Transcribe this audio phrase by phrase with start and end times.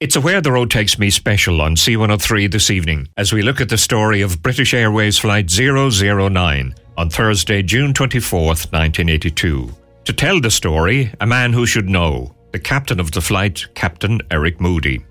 [0.00, 3.60] It's a Where the Road Takes Me special on C103 this evening as we look
[3.60, 9.74] at the story of British Airways Flight 009 on Thursday, June 24th, 1982.
[10.04, 14.20] To tell the story, a man who should know, the captain of the flight, Captain
[14.30, 15.04] Eric Moody.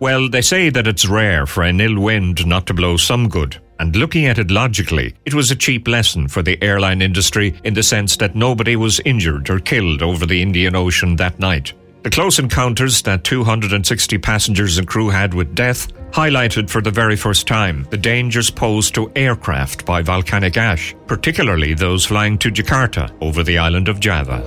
[0.00, 3.62] Well, they say that it's rare for an ill wind not to blow some good,
[3.78, 7.74] and looking at it logically, it was a cheap lesson for the airline industry in
[7.74, 11.72] the sense that nobody was injured or killed over the Indian Ocean that night.
[12.04, 17.16] The close encounters that 260 passengers and crew had with death highlighted for the very
[17.16, 23.10] first time the dangers posed to aircraft by volcanic ash, particularly those flying to Jakarta
[23.22, 24.42] over the island of Java.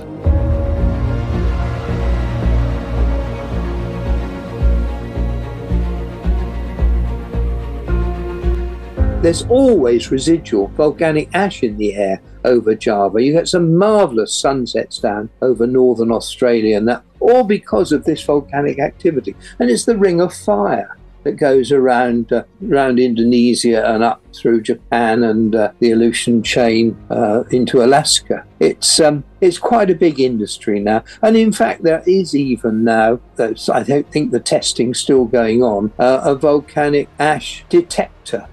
[9.20, 13.20] There's always residual volcanic ash in the air over Java.
[13.20, 18.22] You get some marvellous sunsets down over northern Australia and that all because of this
[18.22, 19.34] volcanic activity.
[19.58, 24.62] And it's the ring of fire that goes around uh, around Indonesia and up through
[24.62, 28.46] Japan and uh, the Aleutian chain uh, into Alaska.
[28.60, 33.20] It's um, it's quite a big industry now, and in fact, there is even now.
[33.38, 35.92] I don't think the testing's still going on.
[35.98, 38.46] Uh, a volcanic ash detector,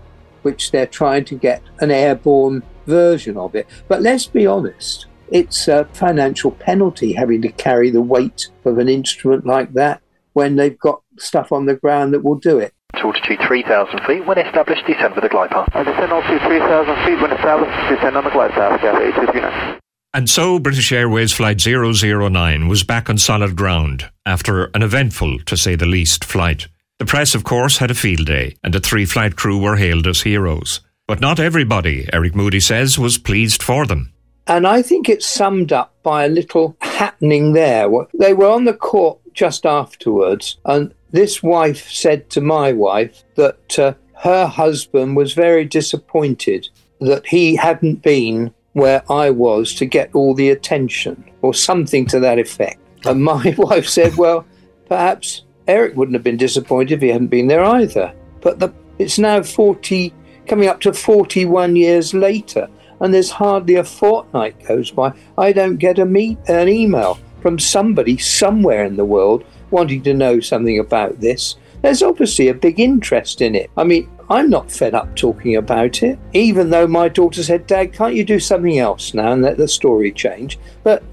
[0.46, 3.68] which they're trying to get an airborne version of it.
[3.88, 8.88] But let's be honest, it's a financial penalty having to carry the weight of an
[8.88, 10.02] instrument like that
[10.34, 12.74] when they've got stuff on the ground that will do it.
[12.94, 14.26] Altitude 3,000 feet.
[14.26, 15.70] When established, descend with the glide path.
[15.74, 17.22] I descend altitude 3,000 feet.
[17.22, 18.82] When established, descend on the glide path.
[18.82, 19.82] Gap
[20.14, 25.58] And so British Airways Flight 009 was back on solid ground after an eventful, to
[25.58, 26.68] say the least, flight.
[26.98, 30.08] The press, of course, had a field day, and the three flight crew were hailed
[30.08, 30.80] as heroes.
[31.08, 34.14] But not everybody, Eric Moody says, was pleased for them.
[34.48, 37.90] And I think it's summed up by a little happening there.
[38.18, 43.78] They were on the court just afterwards, and this wife said to my wife that
[43.78, 43.94] uh,
[44.24, 46.70] her husband was very disappointed
[47.02, 52.20] that he hadn't been where I was to get all the attention, or something to
[52.22, 52.80] that effect.
[53.06, 54.46] And my wife said, Well,
[54.88, 58.14] perhaps Eric wouldn't have been disappointed if he hadn't been there either.
[58.42, 60.14] But the, it's now 40,
[60.48, 62.68] coming up to 41 years later,
[63.00, 67.60] and there's hardly a fortnight goes by I don't get a meet, an email from
[67.60, 71.56] somebody somewhere in the world wanting to know something about this.
[71.82, 73.70] There's obviously a big interest in it.
[73.78, 77.94] I mean, I'm not fed up talking about it, even though my daughter said, Dad,
[77.94, 80.58] can't you do something else now and let the story change?
[80.84, 81.04] But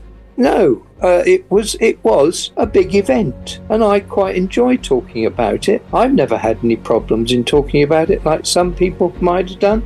[0.43, 5.69] no, uh, it was it was a big event, and I quite enjoy talking about
[5.69, 5.85] it.
[5.95, 9.85] I've never had any problems in talking about it like some people might have done.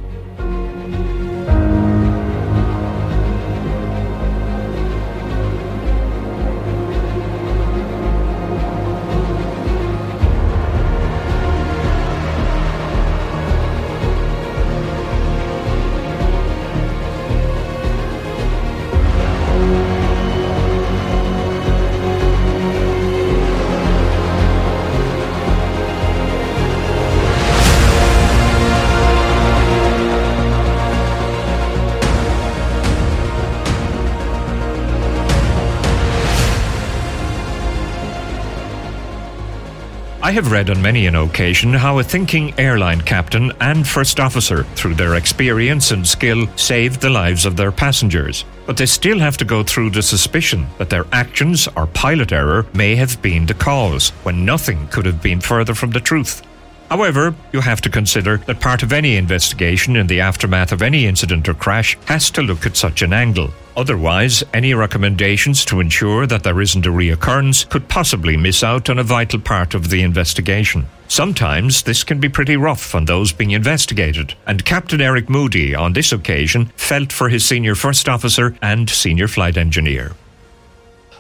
[40.27, 44.65] I have read on many an occasion how a thinking airline captain and first officer,
[44.75, 48.45] through their experience and skill, saved the lives of their passengers.
[48.67, 52.67] But they still have to go through the suspicion that their actions or pilot error
[52.75, 56.43] may have been the cause, when nothing could have been further from the truth.
[56.89, 61.07] However, you have to consider that part of any investigation in the aftermath of any
[61.07, 63.51] incident or crash has to look at such an angle.
[63.77, 68.99] Otherwise, any recommendations to ensure that there isn't a reoccurrence could possibly miss out on
[68.99, 70.87] a vital part of the investigation.
[71.09, 75.93] Sometimes this can be pretty rough on those being investigated, and Captain Eric Moody on
[75.93, 80.13] this occasion felt for his senior first officer and senior flight engineer.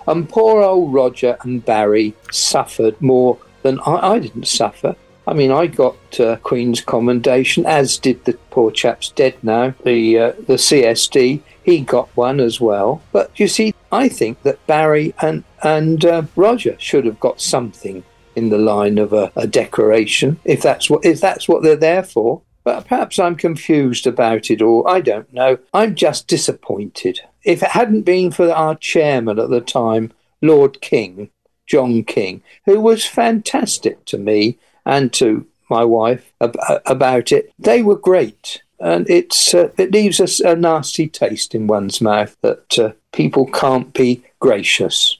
[0.06, 4.94] And poor old Roger and Barry suffered more than I, I didn't suffer.
[5.28, 10.18] I mean, I got uh, Queen's Commendation, as did the poor chap's dead now, the
[10.18, 11.42] uh, the CSD.
[11.64, 13.02] He got one as well.
[13.10, 18.04] But you see, I think that Barry and and uh, Roger should have got something
[18.36, 22.04] in the line of a, a decoration, if that's what if that's what they're there
[22.04, 22.42] for.
[22.62, 24.86] But perhaps I'm confused about it all.
[24.86, 25.58] I don't know.
[25.72, 27.20] I'm just disappointed.
[27.44, 30.12] If it hadn't been for our chairman at the time,
[30.42, 31.30] Lord King,
[31.66, 37.52] John King, who was fantastic to me and to my wife about it.
[37.58, 38.62] They were great.
[38.78, 43.46] And it's uh, it leaves us a nasty taste in one's mouth that uh, people
[43.46, 45.18] can't be gracious.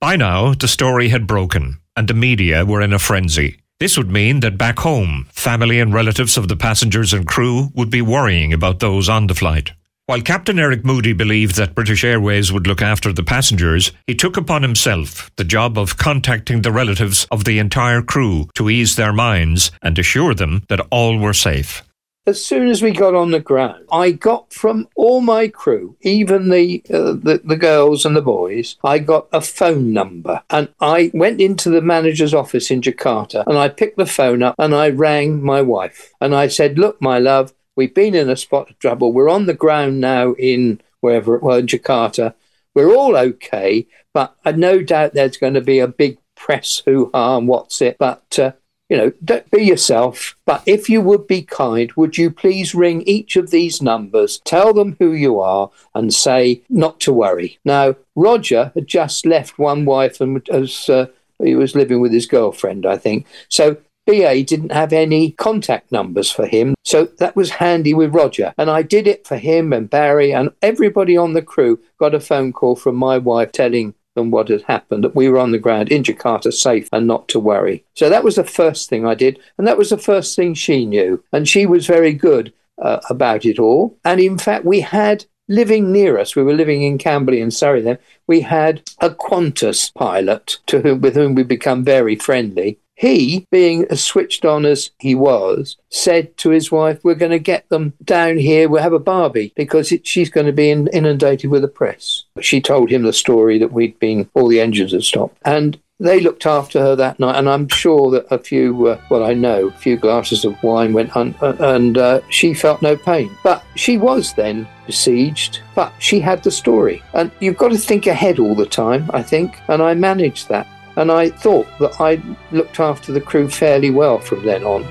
[0.00, 3.58] By now, the story had broken, and the media were in a frenzy.
[3.78, 7.90] This would mean that back home, family and relatives of the passengers and crew would
[7.90, 9.70] be worrying about those on the flight.
[10.08, 14.36] While Captain Eric Moody believed that British Airways would look after the passengers, he took
[14.36, 19.12] upon himself the job of contacting the relatives of the entire crew to ease their
[19.12, 21.82] minds and assure them that all were safe.
[22.24, 26.50] As soon as we got on the ground, I got from all my crew, even
[26.50, 31.12] the, uh, the the girls and the boys, I got a phone number, and I
[31.14, 34.88] went into the manager's office in Jakarta, and I picked the phone up and I
[34.90, 38.78] rang my wife, and I said, "Look, my love, We've been in a spot of
[38.78, 39.12] trouble.
[39.12, 42.34] We're on the ground now in wherever it was, Jakarta.
[42.74, 47.10] We're all okay, but I no doubt there's going to be a big press hoo
[47.12, 47.96] ha and what's it.
[47.98, 48.52] But, uh,
[48.88, 50.36] you know, don't be yourself.
[50.44, 54.72] But if you would be kind, would you please ring each of these numbers, tell
[54.72, 57.58] them who you are, and say not to worry.
[57.64, 61.06] Now, Roger had just left one wife and as uh,
[61.42, 63.26] he was living with his girlfriend, I think.
[63.48, 66.74] So BA didn't have any contact numbers for him.
[66.84, 68.54] So that was handy with Roger.
[68.56, 72.20] And I did it for him and Barry and everybody on the crew got a
[72.20, 75.58] phone call from my wife telling them what had happened, that we were on the
[75.58, 77.84] ground in Jakarta safe and not to worry.
[77.94, 79.38] So that was the first thing I did.
[79.58, 81.22] And that was the first thing she knew.
[81.32, 83.98] And she was very good uh, about it all.
[84.04, 87.80] And in fact, we had living near us, we were living in Camberley in Surrey
[87.80, 92.80] then, we had a Qantas pilot to whom, with whom we become very friendly.
[92.96, 97.38] He, being as switched on as he was, said to his wife, We're going to
[97.38, 98.68] get them down here.
[98.68, 102.24] We'll have a barbie because it, she's going to be in, inundated with the press.
[102.40, 105.36] She told him the story that we'd been, all the engines had stopped.
[105.44, 109.24] And they looked after her that night, and I'm sure that a few, uh, well,
[109.24, 112.96] I know, a few glasses of wine went on, uh, and uh, she felt no
[112.96, 113.34] pain.
[113.42, 117.02] But she was then besieged, but she had the story.
[117.14, 120.66] And you've got to think ahead all the time, I think, and I managed that
[120.96, 122.20] and I thought that I
[122.50, 124.84] looked after the crew fairly well from then on.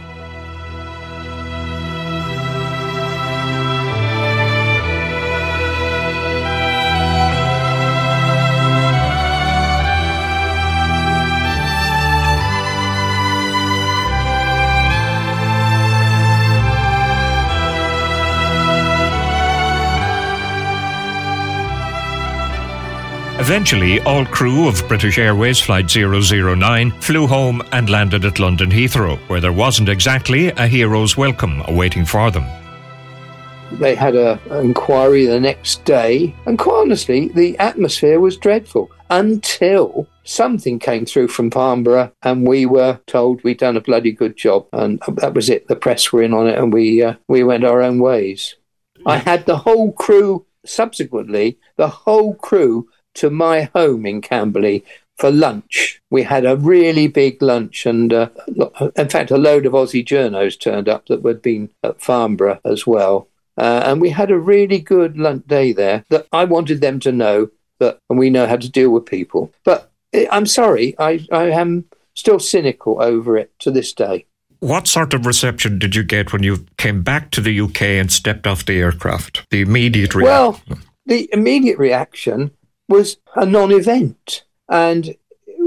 [23.56, 29.18] Eventually, all crew of British Airways Flight 009 flew home and landed at London Heathrow,
[29.30, 32.44] where there wasn't exactly a hero's welcome awaiting for them.
[33.72, 40.06] They had an inquiry the next day, and quite honestly, the atmosphere was dreadful until
[40.26, 44.68] something came through from Farnborough and we were told we'd done a bloody good job.
[44.74, 45.70] And that was it.
[45.70, 48.56] The press were in on it and we, uh, we went our own ways.
[49.06, 54.84] I had the whole crew, subsequently, the whole crew to my home in Camberley
[55.18, 56.02] for lunch.
[56.10, 58.30] We had a really big lunch, and uh,
[58.96, 62.86] in fact, a load of Aussie journos turned up that had been at Farnborough as
[62.86, 63.28] well.
[63.58, 67.12] Uh, and we had a really good lunch day there that I wanted them to
[67.12, 69.52] know that and we know how to deal with people.
[69.64, 71.86] But eh, I'm sorry, I, I am
[72.16, 74.26] still cynical over it to this day.
[74.60, 78.12] What sort of reception did you get when you came back to the UK and
[78.12, 79.46] stepped off the aircraft?
[79.52, 80.70] The immediate reaction?
[80.70, 82.52] Well, the immediate reaction
[82.88, 84.44] was a non event.
[84.70, 85.16] And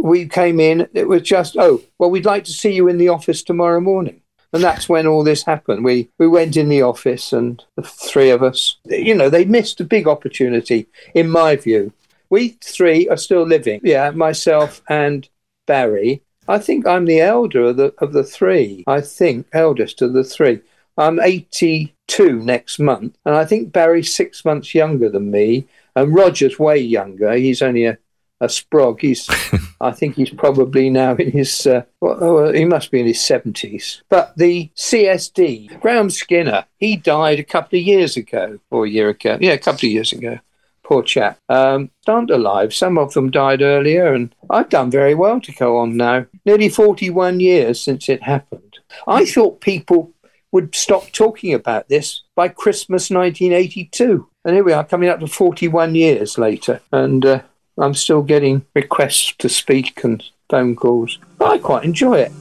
[0.02, 3.08] we came in, it was just, oh, well, we'd like to see you in the
[3.08, 4.22] office tomorrow morning.
[4.52, 5.84] And that's when all this happened.
[5.84, 9.78] We we went in the office, and the three of us, you know, they missed
[9.80, 11.92] a big opportunity, in my view.
[12.30, 13.80] We three are still living.
[13.84, 15.28] Yeah, myself and
[15.66, 16.22] Barry.
[16.46, 18.84] I think I'm the elder of the of the three.
[18.86, 20.60] I think eldest of the three.
[20.96, 25.66] I'm 82 next month, and I think Barry's six months younger than me.
[26.02, 27.32] And Roger's way younger.
[27.32, 27.98] He's only a,
[28.40, 29.00] a sprog.
[29.00, 29.28] He's,
[29.80, 34.02] I think he's probably now in his, uh, well, he must be in his 70s.
[34.08, 39.08] But the CSD, Graham Skinner, he died a couple of years ago, or a year
[39.08, 39.38] ago.
[39.40, 40.38] Yeah, a couple of years ago.
[40.82, 41.38] Poor chap.
[41.50, 42.72] Um, aren't alive.
[42.72, 46.24] Some of them died earlier, and I've done very well to go on now.
[46.46, 48.78] Nearly 41 years since it happened.
[49.06, 50.14] I thought people
[50.50, 54.28] would stop talking about this by Christmas 1982.
[54.48, 57.42] And here we are, coming up to 41 years later, and uh,
[57.76, 61.18] I'm still getting requests to speak and phone calls.
[61.38, 62.32] I quite enjoy it.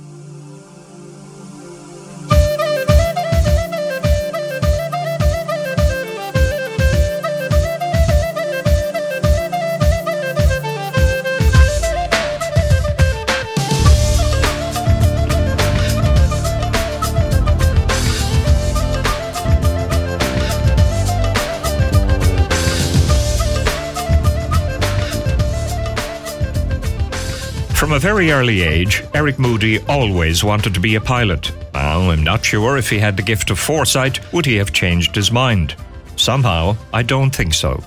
[27.78, 31.52] From a very early age, Eric Moody always wanted to be a pilot.
[31.76, 35.14] Now, I'm not sure if he had the gift of foresight, would he have changed
[35.16, 35.76] his mind?
[36.16, 37.84] Somehow, I don't think so.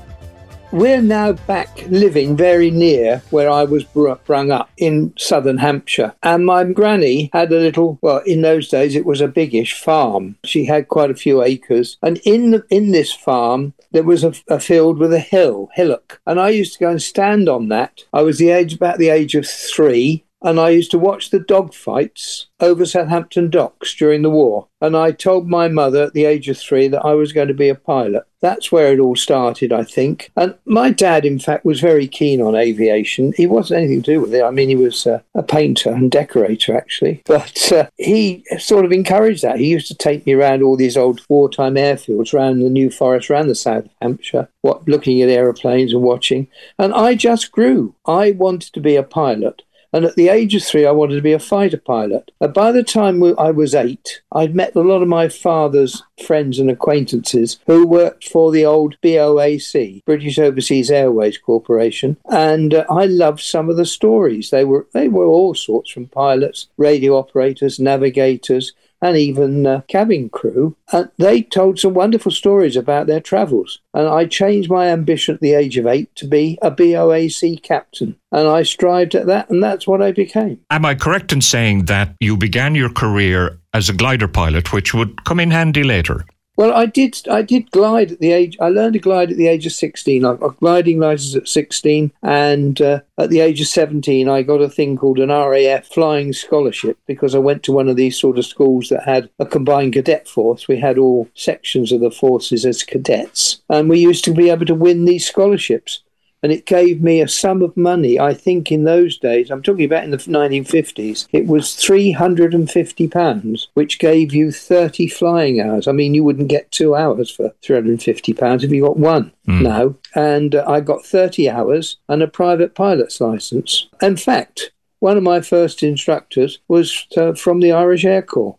[0.73, 6.15] We're now back living very near where I was brought up in southern Hampshire.
[6.23, 10.37] And my granny had a little, well, in those days it was a biggish farm.
[10.45, 11.99] She had quite a few acres.
[12.03, 16.21] And in the, in this farm, there was a, a field with a hill, hillock.
[16.25, 18.05] And I used to go and stand on that.
[18.12, 21.38] I was the age, about the age of three and I used to watch the
[21.38, 24.68] dog fights over Southampton docks during the war.
[24.80, 27.54] And I told my mother at the age of three that I was going to
[27.54, 28.25] be a pilot.
[28.40, 30.30] That's where it all started, I think.
[30.35, 33.35] And my dad, in fact, was very keen on aviation.
[33.37, 34.42] He wasn't anything to do with it.
[34.42, 37.23] I mean, he was uh, a painter and decorator, actually.
[37.30, 39.59] But uh, he sort of encouraged that.
[39.59, 43.30] He used to take me around all these old wartime airfields, around the New Forest,
[43.30, 46.49] around the South Hampshire, what, looking at aeroplanes and watching.
[46.78, 47.94] And I just grew.
[48.06, 49.62] I wanted to be a pilot.
[49.92, 52.30] And at the age of three, I wanted to be a fighter pilot.
[52.40, 56.59] And by the time I was eight, I'd met a lot of my father's friends
[56.59, 63.06] and acquaintances who worked for the old BOAC, British Overseas Airways Corporation, and uh, I
[63.06, 64.50] loved some of the stories.
[64.50, 70.28] They were they were all sorts from pilots, radio operators, navigators, and even uh, cabin
[70.28, 70.76] crew.
[70.92, 73.80] And they told some wonderful stories about their travels.
[73.95, 78.16] And I changed my ambition at the age of eight to be a BOAC captain.
[78.33, 80.61] And I strived at that, and that's what I became.
[80.71, 84.95] Am I correct in saying that you began your career as a glider pilot, which
[84.95, 86.25] would come in handy later?
[86.57, 87.16] Well, I did.
[87.30, 88.57] I did glide at the age.
[88.61, 90.25] I learned to glide at the age of sixteen.
[90.25, 94.61] I got gliding license at sixteen, and uh, at the age of seventeen, I got
[94.61, 98.37] a thing called an RAF flying scholarship because I went to one of these sort
[98.37, 100.69] of schools that had a combined cadet force.
[100.69, 104.66] We had all sections of the forces as cadets, and we used to be able
[104.66, 106.02] to win these scholarships
[106.42, 108.18] and it gave me a sum of money.
[108.18, 113.99] I think in those days, I'm talking about in the 1950s, it was £350, which
[113.99, 115.87] gave you 30 flying hours.
[115.87, 119.62] I mean, you wouldn't get two hours for £350 if you got one mm.
[119.62, 119.94] now.
[120.14, 123.88] And uh, I got 30 hours and a private pilot's license.
[124.00, 128.59] In fact, one of my first instructors was uh, from the Irish Air Corps.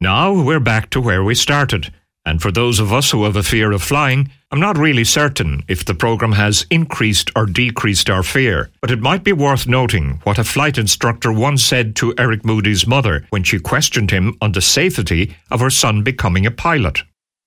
[0.00, 1.92] Now we're back to where we started.
[2.26, 5.64] And for those of us who have a fear of flying, I'm not really certain
[5.66, 10.20] if the program has increased or decreased our fear, but it might be worth noting
[10.22, 14.52] what a flight instructor once said to Eric Moody's mother when she questioned him on
[14.52, 17.02] the safety of her son becoming a pilot.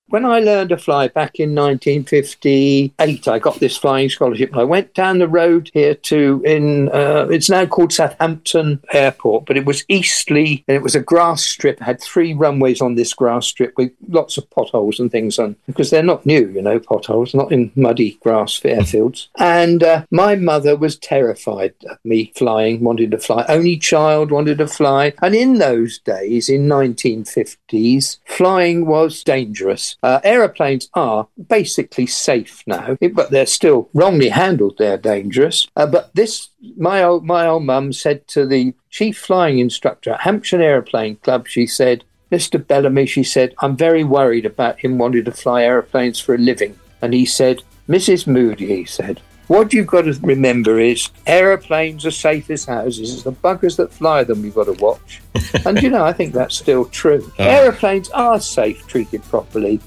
[0.09, 4.55] When I learned to fly back in 1958, I got this flying scholarship.
[4.55, 9.57] I went down the road here to in uh, it's now called Southampton Airport, but
[9.57, 11.81] it was Eastleigh, and it was a grass strip.
[11.81, 15.57] It had three runways on this grass strip with lots of potholes and things on
[15.65, 19.27] because they're not new, you know, potholes, not in muddy grass airfields.
[19.37, 23.45] and uh, my mother was terrified of me flying, wanted to fly.
[23.49, 29.96] Only child wanted to fly, and in those days, in 1950s, flying was dangerous.
[30.03, 34.77] Uh, aeroplanes are basically safe now, but they're still wrongly handled.
[34.77, 35.67] They're dangerous.
[35.75, 40.21] Uh, but this, my old my old mum said to the chief flying instructor at
[40.21, 42.65] Hampshire Aeroplane Club, she said, "Mr.
[42.65, 46.77] Bellamy," she said, "I'm very worried about him wanting to fly aeroplanes for a living."
[47.01, 48.27] And he said, "Mrs.
[48.27, 53.13] Moody," he said, what you've got to remember is aeroplanes are safe as houses.
[53.13, 55.21] It's the buggers that fly them we've got to watch.
[55.65, 57.31] and you know, I think that's still true.
[57.39, 57.43] Uh.
[57.43, 59.79] Aeroplanes are safe, treated properly.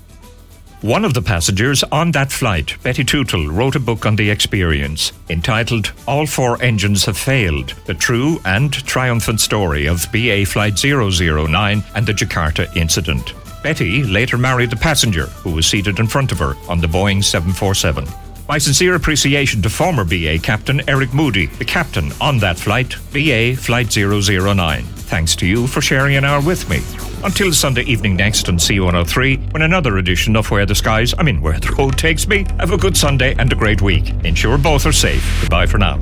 [0.82, 5.12] One of the passengers on that flight, Betty Tootell, wrote a book on the experience
[5.28, 11.84] entitled All Four Engines Have Failed The True and Triumphant Story of BA Flight 009
[11.94, 13.34] and the Jakarta Incident.
[13.62, 17.22] Betty later married the passenger who was seated in front of her on the Boeing
[17.22, 18.06] 747.
[18.50, 23.54] My sincere appreciation to former BA captain Eric Moody, the captain on that flight, BA
[23.54, 24.82] Flight 009.
[24.82, 26.80] Thanks to you for sharing an hour with me.
[27.22, 31.40] Until Sunday evening next on C103, when another edition of Where the Skies, I mean,
[31.40, 34.08] Where the Road Takes Me, have a good Sunday and a great week.
[34.24, 35.24] Ensure both are safe.
[35.42, 36.00] Goodbye for now.